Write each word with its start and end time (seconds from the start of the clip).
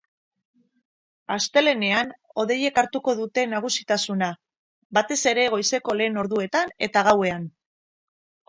Astelehenean 1.33 2.13
hodeiek 2.43 2.79
hartuko 2.83 3.15
dute 3.19 3.43
nagusitasuna, 3.51 4.31
batez 4.99 5.21
ere 5.33 5.47
goizeko 5.57 5.99
lehen 6.01 6.19
orduetan 6.23 6.73
eta 6.89 7.09
gauean. 7.11 7.51